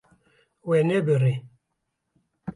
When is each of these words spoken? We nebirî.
We 0.67 0.77
nebirî. 0.89 1.35